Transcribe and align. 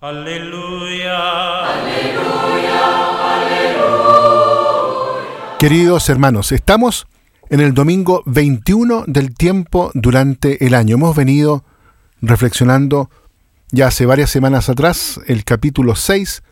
Aleluya. 0.00 1.64
Queridos 5.58 6.08
hermanos, 6.08 6.52
estamos 6.52 7.08
en 7.50 7.58
el 7.58 7.74
domingo 7.74 8.22
21 8.26 9.06
del 9.08 9.34
tiempo 9.34 9.90
durante 9.94 10.64
el 10.64 10.74
año. 10.74 10.94
Hemos 10.94 11.16
venido 11.16 11.64
reflexionando 12.22 13.10
ya 13.72 13.88
hace 13.88 14.06
varias 14.06 14.30
semanas 14.30 14.68
atrás 14.68 15.20
el 15.26 15.42
capítulo 15.42 15.96
6 15.96 16.44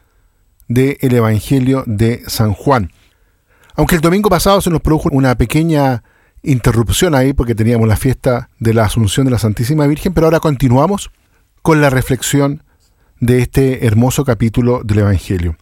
del 0.67 0.97
Evangelio 1.01 1.85
de 1.87 2.25
San 2.27 2.53
Juan. 2.53 2.91
Aunque 3.77 3.95
el 3.95 4.01
domingo 4.01 4.29
pasado 4.29 4.61
se 4.61 4.71
nos 4.71 4.81
produjo 4.81 5.09
una 5.13 5.37
pequeña 5.37 6.03
interrupción 6.43 7.15
ahí 7.15 7.33
porque 7.33 7.55
teníamos 7.55 7.87
la 7.87 7.97
fiesta 7.97 8.51
de 8.59 8.75
la 8.75 8.87
Asunción 8.87 9.25
de 9.25 9.31
la 9.31 9.39
Santísima 9.39 9.87
Virgen, 9.87 10.15
pero 10.15 10.27
ahora 10.27 10.41
continuamos 10.41 11.13
con 11.63 11.81
la 11.81 11.91
reflexión 11.91 12.65
de 13.21 13.43
este 13.43 13.87
hermoso 13.87 14.25
capítulo 14.25 14.83
del 14.85 15.01
Evangelio. 15.01 15.57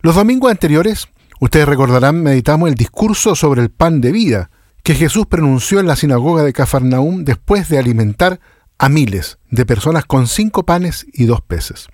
Los 0.00 0.14
domingos 0.14 0.50
anteriores, 0.50 1.08
ustedes 1.40 1.68
recordarán, 1.68 2.22
meditamos 2.22 2.68
el 2.68 2.74
discurso 2.74 3.34
sobre 3.34 3.62
el 3.62 3.70
pan 3.70 4.00
de 4.00 4.12
vida 4.12 4.50
que 4.82 4.94
Jesús 4.94 5.26
pronunció 5.26 5.80
en 5.80 5.86
la 5.86 5.96
sinagoga 5.96 6.42
de 6.42 6.52
Cafarnaúm 6.52 7.24
después 7.24 7.68
de 7.68 7.78
alimentar 7.78 8.40
a 8.78 8.88
miles 8.88 9.38
de 9.50 9.66
personas 9.66 10.04
con 10.04 10.26
cinco 10.26 10.64
panes 10.64 11.06
y 11.12 11.24
dos 11.24 11.40
peces. 11.40 11.88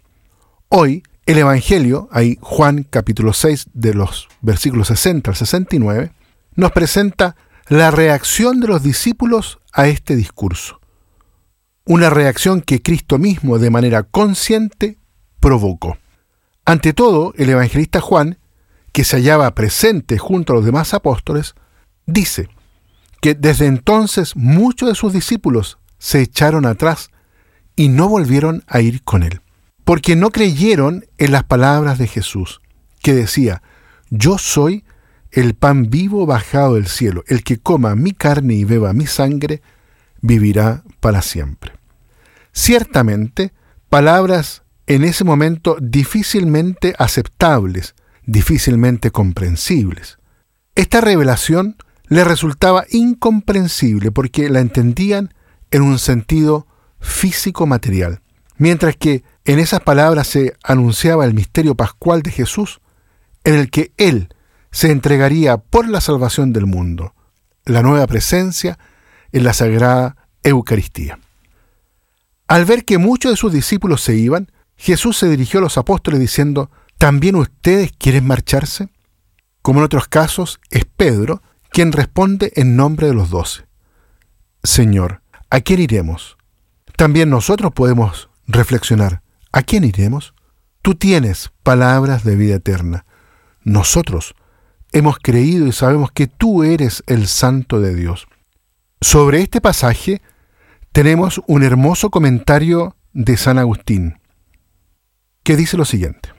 Hoy, 0.69 1.02
el 1.27 1.39
Evangelio, 1.39 2.09
ahí 2.12 2.39
Juan 2.41 2.86
capítulo 2.89 3.33
6 3.33 3.70
de 3.73 3.95
los 3.95 4.28
versículos 4.42 4.89
60 4.89 5.30
al 5.30 5.36
69, 5.36 6.12
nos 6.56 6.73
presenta 6.73 7.36
la 7.69 7.91
reacción 7.91 8.61
de 8.61 8.69
los 8.69 8.83
discípulos 8.83 9.59
a 9.73 9.89
este 9.89 10.16
discurso. 10.16 10.80
Una 11.86 12.11
reacción 12.11 12.61
que 12.61 12.83
Cristo 12.83 13.19
mismo 13.19 13.59
de 13.59 13.70
manera 13.70 14.02
consciente 14.02 14.98
provocó. 15.45 15.98
Ante 16.65 16.95
todo, 16.95 17.34
el 17.37 17.51
evangelista 17.51 18.01
Juan, 18.01 18.39
que 18.93 19.05
se 19.05 19.16
hallaba 19.16 19.55
presente 19.55 20.17
junto 20.17 20.55
a 20.55 20.56
los 20.56 20.64
demás 20.64 20.95
apóstoles, 20.95 21.55
dice 22.06 22.48
que 23.20 23.34
desde 23.34 23.67
entonces 23.67 24.36
muchos 24.36 24.89
de 24.89 24.95
sus 24.95 25.12
discípulos 25.12 25.77
se 25.98 26.23
echaron 26.23 26.64
atrás 26.64 27.11
y 27.77 27.91
no 27.91 28.09
volvieron 28.09 28.64
a 28.69 28.81
ir 28.81 29.03
con 29.05 29.23
él, 29.23 29.42
porque 29.84 30.17
no 30.17 30.31
creyeron 30.31 31.05
en 31.19 31.33
las 31.33 31.45
palabras 31.45 31.98
de 31.98 32.06
Jesús, 32.06 32.62
que 33.03 33.12
decía, 33.12 33.61
yo 34.08 34.39
soy 34.39 34.86
el 35.31 35.53
pan 35.53 35.91
vivo 35.91 36.25
bajado 36.25 36.77
del 36.77 36.86
cielo, 36.86 37.23
el 37.27 37.45
que 37.45 37.58
coma 37.58 37.95
mi 37.97 38.12
carne 38.12 38.55
y 38.55 38.64
beba 38.64 38.95
mi 38.95 39.06
sangre, 39.06 39.61
vivirá 40.23 40.84
para 41.01 41.20
siempre. 41.20 41.73
Ciertamente, 42.55 43.53
palabras 43.91 44.64
en 44.86 45.04
ese 45.04 45.24
momento 45.24 45.77
difícilmente 45.80 46.94
aceptables, 46.98 47.94
difícilmente 48.27 49.10
comprensibles. 49.10 50.18
Esta 50.74 51.00
revelación 51.00 51.77
le 52.08 52.24
resultaba 52.24 52.84
incomprensible 52.90 54.10
porque 54.10 54.50
la 54.50 54.60
entendían 54.60 55.32
en 55.70 55.82
un 55.82 55.98
sentido 55.98 56.66
físico-material, 57.00 58.20
mientras 58.56 58.96
que 58.96 59.24
en 59.44 59.58
esas 59.58 59.80
palabras 59.80 60.27
se 60.27 60.55
anunciaba 60.62 61.24
el 61.24 61.34
misterio 61.34 61.74
pascual 61.74 62.22
de 62.22 62.30
Jesús, 62.30 62.80
en 63.44 63.55
el 63.55 63.70
que 63.70 63.92
Él 63.96 64.28
se 64.70 64.90
entregaría 64.90 65.58
por 65.58 65.88
la 65.88 66.00
salvación 66.00 66.52
del 66.52 66.66
mundo, 66.66 67.14
la 67.64 67.82
nueva 67.82 68.06
presencia 68.06 68.78
en 69.32 69.44
la 69.44 69.52
Sagrada 69.52 70.16
Eucaristía. 70.42 71.18
Al 72.46 72.64
ver 72.64 72.84
que 72.84 72.98
muchos 72.98 73.32
de 73.32 73.36
sus 73.36 73.52
discípulos 73.52 74.02
se 74.02 74.16
iban, 74.16 74.50
Jesús 74.77 75.17
se 75.17 75.28
dirigió 75.28 75.61
a 75.61 75.62
los 75.62 75.78
apóstoles 75.78 76.20
diciendo, 76.20 76.70
¿también 76.98 77.36
ustedes 77.36 77.92
quieren 77.97 78.27
marcharse? 78.27 78.89
Como 79.62 79.80
en 79.80 79.84
otros 79.84 80.08
casos, 80.08 80.61
es 80.70 80.84
Pedro 80.84 81.42
quien 81.70 81.92
responde 81.92 82.53
en 82.56 82.77
nombre 82.77 83.08
de 83.08 83.14
los 83.14 83.30
doce. 83.30 83.67
Señor, 84.62 85.23
¿a 85.51 85.61
quién 85.61 85.80
iremos? 85.80 86.36
También 86.96 87.30
nosotros 87.30 87.73
podemos 87.73 88.30
reflexionar, 88.46 89.23
¿a 89.52 89.62
quién 89.62 89.85
iremos? 89.85 90.35
Tú 90.83 90.95
tienes 90.95 91.51
palabras 91.62 92.24
de 92.24 92.36
vida 92.36 92.56
eterna. 92.56 93.06
Nosotros 93.62 94.35
hemos 94.92 95.18
creído 95.18 95.67
y 95.67 95.73
sabemos 95.73 96.12
que 96.12 96.27
tú 96.27 96.62
eres 96.62 97.02
el 97.06 97.27
Santo 97.27 97.80
de 97.80 97.95
Dios. 97.95 98.27
Sobre 99.01 99.41
este 99.41 99.61
pasaje 99.61 100.23
tenemos 100.92 101.42
un 101.46 101.64
hermoso 101.64 102.11
comentario 102.11 102.96
de 103.12 103.36
San 103.36 103.58
Agustín, 103.58 104.20
que 105.44 105.56
dice 105.56 105.77
lo 105.77 105.84
siguiente. 105.84 106.30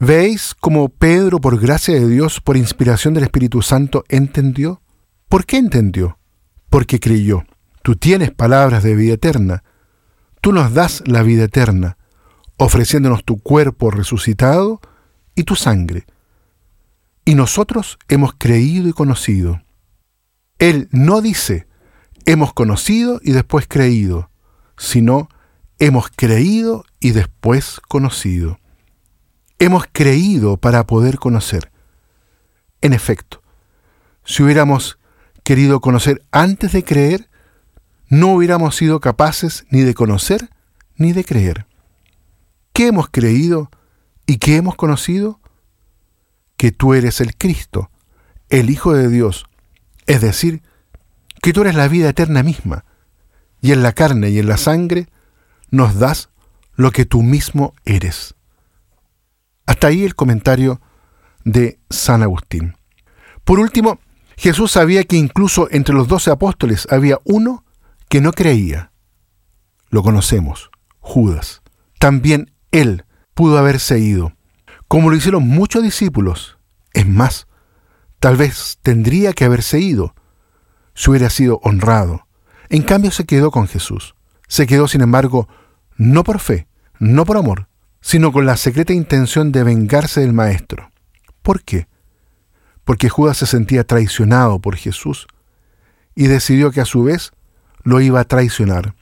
¿Veis 0.00 0.54
cómo 0.58 0.88
Pedro, 0.88 1.40
por 1.40 1.60
gracia 1.60 1.94
de 1.94 2.08
Dios, 2.08 2.40
por 2.40 2.56
inspiración 2.56 3.14
del 3.14 3.24
Espíritu 3.24 3.62
Santo, 3.62 4.04
entendió? 4.08 4.82
¿Por 5.28 5.46
qué 5.46 5.58
entendió? 5.58 6.18
Porque 6.68 6.98
creyó. 6.98 7.44
Tú 7.82 7.94
tienes 7.94 8.32
palabras 8.32 8.82
de 8.82 8.96
vida 8.96 9.14
eterna. 9.14 9.62
Tú 10.40 10.52
nos 10.52 10.74
das 10.74 11.04
la 11.06 11.22
vida 11.22 11.44
eterna, 11.44 11.96
ofreciéndonos 12.56 13.24
tu 13.24 13.38
cuerpo 13.38 13.92
resucitado 13.92 14.80
y 15.36 15.44
tu 15.44 15.54
sangre 15.54 16.04
y 17.26 17.34
nosotros 17.34 17.98
hemos 18.08 18.34
creído 18.38 18.88
y 18.88 18.92
conocido. 18.92 19.60
Él 20.58 20.88
no 20.92 21.20
dice, 21.20 21.66
hemos 22.24 22.54
conocido 22.54 23.20
y 23.22 23.32
después 23.32 23.66
creído, 23.68 24.30
sino 24.78 25.28
hemos 25.78 26.08
creído 26.08 26.84
y 27.00 27.10
después 27.10 27.80
conocido. 27.88 28.58
Hemos 29.58 29.84
creído 29.90 30.56
para 30.56 30.86
poder 30.86 31.18
conocer. 31.18 31.70
En 32.80 32.92
efecto, 32.92 33.42
si 34.24 34.42
hubiéramos 34.42 34.98
querido 35.42 35.80
conocer 35.80 36.22
antes 36.30 36.72
de 36.72 36.84
creer, 36.84 37.28
no 38.08 38.34
hubiéramos 38.34 38.76
sido 38.76 39.00
capaces 39.00 39.66
ni 39.70 39.80
de 39.80 39.94
conocer 39.94 40.50
ni 40.96 41.12
de 41.12 41.24
creer. 41.24 41.66
¿Qué 42.72 42.88
hemos 42.88 43.08
creído 43.08 43.70
y 44.26 44.38
qué 44.38 44.56
hemos 44.56 44.76
conocido? 44.76 45.40
que 46.56 46.72
tú 46.72 46.94
eres 46.94 47.20
el 47.20 47.36
Cristo, 47.36 47.90
el 48.48 48.70
Hijo 48.70 48.94
de 48.94 49.08
Dios, 49.08 49.46
es 50.06 50.20
decir, 50.20 50.62
que 51.42 51.52
tú 51.52 51.62
eres 51.62 51.74
la 51.74 51.88
vida 51.88 52.08
eterna 52.08 52.42
misma, 52.42 52.84
y 53.60 53.72
en 53.72 53.82
la 53.82 53.92
carne 53.92 54.30
y 54.30 54.38
en 54.38 54.48
la 54.48 54.56
sangre 54.56 55.08
nos 55.70 55.98
das 55.98 56.30
lo 56.74 56.90
que 56.90 57.04
tú 57.04 57.22
mismo 57.22 57.74
eres. 57.84 58.34
Hasta 59.66 59.88
ahí 59.88 60.04
el 60.04 60.14
comentario 60.14 60.80
de 61.44 61.78
San 61.90 62.22
Agustín. 62.22 62.76
Por 63.44 63.60
último, 63.60 64.00
Jesús 64.36 64.72
sabía 64.72 65.04
que 65.04 65.16
incluso 65.16 65.68
entre 65.70 65.94
los 65.94 66.08
doce 66.08 66.30
apóstoles 66.30 66.86
había 66.90 67.18
uno 67.24 67.64
que 68.08 68.20
no 68.20 68.32
creía. 68.32 68.92
Lo 69.88 70.02
conocemos, 70.02 70.70
Judas. 70.98 71.62
También 71.98 72.52
él 72.72 73.04
pudo 73.34 73.58
haberse 73.58 73.98
ido, 73.98 74.32
como 74.88 75.10
lo 75.10 75.16
hicieron 75.16 75.46
muchos 75.46 75.82
discípulos. 75.82 76.58
Es 76.92 77.06
más, 77.06 77.46
tal 78.18 78.36
vez 78.36 78.78
tendría 78.82 79.32
que 79.32 79.44
haberse 79.44 79.78
ido 79.78 80.14
si 80.94 81.10
hubiera 81.10 81.30
sido 81.30 81.60
honrado. 81.62 82.26
En 82.68 82.82
cambio 82.82 83.10
se 83.10 83.24
quedó 83.24 83.50
con 83.50 83.68
Jesús. 83.68 84.15
Se 84.48 84.66
quedó, 84.66 84.88
sin 84.88 85.00
embargo, 85.00 85.48
no 85.96 86.24
por 86.24 86.38
fe, 86.38 86.68
no 86.98 87.24
por 87.24 87.36
amor, 87.36 87.68
sino 88.00 88.32
con 88.32 88.46
la 88.46 88.56
secreta 88.56 88.92
intención 88.92 89.52
de 89.52 89.64
vengarse 89.64 90.20
del 90.20 90.32
Maestro. 90.32 90.90
¿Por 91.42 91.62
qué? 91.62 91.88
Porque 92.84 93.08
Judas 93.08 93.38
se 93.38 93.46
sentía 93.46 93.84
traicionado 93.84 94.60
por 94.60 94.76
Jesús 94.76 95.26
y 96.14 96.26
decidió 96.26 96.70
que 96.70 96.80
a 96.80 96.84
su 96.84 97.04
vez 97.04 97.32
lo 97.82 98.00
iba 98.00 98.20
a 98.20 98.24
traicionar. 98.24 98.94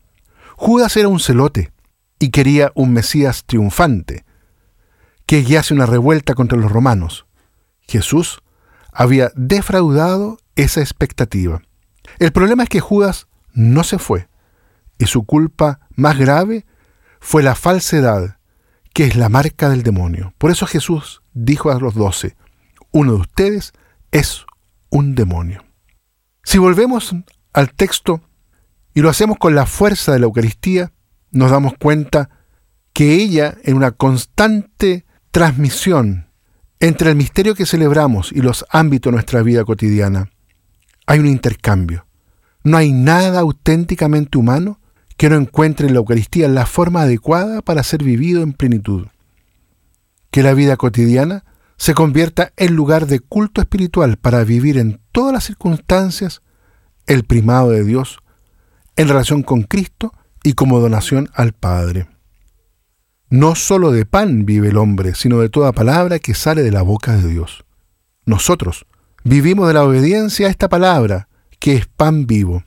Judas 0.57 0.97
era 0.97 1.09
un 1.09 1.21
celote 1.21 1.73
y 2.19 2.31
quería 2.31 2.73
un 2.75 2.93
Mesías 2.93 3.45
triunfante, 3.45 4.25
que 5.27 5.43
guiase 5.43 5.75
una 5.75 5.87
revuelta 5.87 6.35
contra 6.35 6.59
los 6.59 6.71
romanos. 6.71 7.27
Jesús 7.89 8.41
había 8.93 9.31
defraudado 9.35 10.39
esa 10.57 10.81
expectativa. 10.81 11.63
El 12.19 12.33
problema 12.33 12.63
es 12.63 12.69
que 12.69 12.81
Judas 12.81 13.27
no 13.53 13.85
se 13.85 13.99
fue, 13.99 14.29
y 14.99 15.07
su 15.07 15.25
culpa 15.25 15.81
más 15.97 16.19
grave 16.19 16.67
fue 17.21 17.43
la 17.43 17.55
falsedad, 17.55 18.39
que 18.93 19.07
es 19.07 19.17
la 19.17 19.29
marca 19.29 19.69
del 19.69 19.83
demonio. 19.83 20.35
Por 20.39 20.51
eso 20.51 20.67
Jesús 20.67 21.23
dijo 21.33 21.71
a 21.71 21.79
los 21.79 21.95
doce, 21.95 22.37
uno 22.93 23.13
de 23.15 23.21
ustedes 23.21 23.73
es 24.13 24.45
un 24.91 25.15
demonio. 25.15 25.65
Si 26.45 26.59
volvemos 26.59 27.15
al 27.53 27.73
texto 27.73 28.21
y 28.95 29.01
lo 29.01 29.09
hacemos 29.09 29.39
con 29.39 29.55
la 29.55 29.67
fuerza 29.67 30.13
de 30.13 30.21
la 30.21 30.27
Eucaristía, 30.27 30.93
nos 31.31 31.51
damos 31.51 31.75
cuenta 31.79 32.31
que 32.93 33.15
ella, 33.15 33.57
en 33.65 33.77
una 33.77 33.91
constante 33.91 35.05
transmisión 35.33 36.29
entre 36.79 37.11
el 37.11 37.17
misterio 37.17 37.55
que 37.55 37.67
celebramos 37.67 38.31
y 38.31 38.41
los 38.41 38.65
ámbitos 38.71 39.11
de 39.11 39.15
nuestra 39.15 39.43
vida 39.43 39.65
cotidiana. 39.65 40.31
Hay 41.07 41.19
un 41.19 41.27
intercambio. 41.27 42.07
No 42.63 42.77
hay 42.77 42.93
nada 42.93 43.41
auténticamente 43.41 44.39
humano 44.39 44.81
que 45.17 45.29
no 45.29 45.37
encuentre 45.37 45.87
en 45.87 45.95
la 45.95 45.99
Eucaristía 45.99 46.49
la 46.49 46.67
forma 46.67 47.03
adecuada 47.03 47.63
para 47.63 47.83
ser 47.83 48.03
vivido 48.03 48.43
en 48.43 48.53
plenitud. 48.53 49.07
que 50.31 50.43
la 50.43 50.53
vida 50.53 50.77
cotidiana 50.77 51.45
se 51.77 51.95
convierta 51.95 52.53
en 52.57 52.75
lugar 52.75 53.07
de 53.07 53.21
culto 53.21 53.61
espiritual 53.61 54.17
para 54.17 54.43
vivir 54.43 54.79
en 54.79 55.01
todas 55.13 55.33
las 55.33 55.45
circunstancias 55.45 56.43
el 57.07 57.23
primado 57.23 57.71
de 57.71 57.85
Dios 57.85 58.19
en 58.97 59.07
relación 59.07 59.45
con 59.45 59.63
Cristo 59.63 60.13
y 60.43 60.55
como 60.55 60.81
donación 60.81 61.31
al 61.35 61.53
Padre. 61.53 62.09
No 63.31 63.55
sólo 63.55 63.91
de 63.91 64.07
pan 64.07 64.45
vive 64.45 64.69
el 64.69 64.77
hombre, 64.77 65.15
sino 65.15 65.39
de 65.39 65.49
toda 65.49 65.73
palabra 65.73 66.19
que 66.19 66.35
sale 66.35 66.63
de 66.63 66.71
la 66.71 66.83
boca 66.83 67.17
de 67.17 67.29
Dios. 67.29 67.65
Nosotros 68.27 68.87
vivimos 69.25 69.69
de 69.69 69.75
la 69.75 69.85
obediencia 69.85 70.47
a 70.47 70.51
esta 70.51 70.69
palabra, 70.69 71.29
que 71.59 71.75
es 71.75 71.87
pan 71.87 72.27
vivo, 72.27 72.65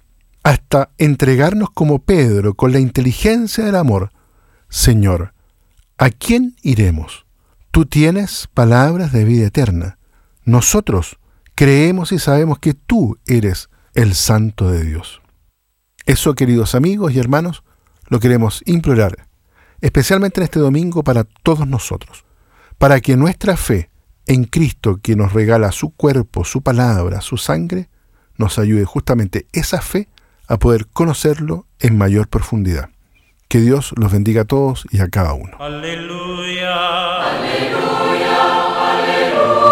hasta 0.48 0.92
entregarnos 0.98 1.72
como 1.72 2.00
Pedro 2.00 2.54
con 2.54 2.72
la 2.72 2.80
inteligencia 2.80 3.66
del 3.66 3.76
amor. 3.76 4.14
Señor, 4.70 5.34
¿a 5.98 6.10
quién 6.10 6.56
iremos? 6.62 7.26
Tú 7.70 7.86
tienes 7.86 8.48
palabras 8.54 9.12
de 9.12 9.26
vida 9.26 9.48
eterna. 9.48 9.98
Nosotros 10.46 11.20
creemos 11.54 12.14
y 12.14 12.20
sabemos 12.20 12.60
que 12.60 12.74
tú 12.74 13.18
eres 13.26 13.70
el 13.94 14.16
Santo 14.16 14.72
de 14.72 14.86
Dios. 14.86 15.22
Eso, 16.06 16.34
queridos 16.34 16.76
amigos 16.76 17.12
y 17.12 17.20
hermanos, 17.20 17.66
lo 18.08 18.22
queremos 18.22 18.64
implorar, 18.66 19.28
especialmente 19.82 20.40
en 20.40 20.46
este 20.46 20.62
domingo 20.62 21.04
para 21.04 21.26
todos 21.26 21.68
nosotros, 21.68 22.24
para 22.78 23.02
que 23.02 23.18
nuestra 23.18 23.58
fe 23.58 23.90
en 24.28 24.46
Cristo, 24.46 25.02
que 25.04 25.18
nos 25.18 25.34
regala 25.34 25.74
su 25.74 25.90
cuerpo, 25.90 26.46
su 26.46 26.62
palabra, 26.62 27.20
su 27.20 27.36
sangre, 27.36 27.90
nos 28.38 28.58
ayude 28.60 28.86
justamente 28.86 29.46
esa 29.52 29.82
fe 29.82 30.08
a 30.48 30.58
poder 30.58 30.88
conocerlo 30.88 31.66
en 31.80 31.98
mayor 31.98 32.28
profundidad. 32.28 32.90
Que 33.48 33.60
Dios 33.60 33.94
los 33.96 34.12
bendiga 34.12 34.42
a 34.42 34.46
todos 34.46 34.86
y 34.92 35.00
a 35.00 35.08
cada 35.08 35.34
uno. 35.34 35.58
Aleluya. 35.60 37.22
Aleluya. 37.24 38.36
Aleluya. 38.92 39.67